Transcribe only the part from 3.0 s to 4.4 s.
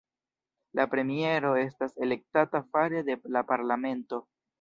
de la parlamento.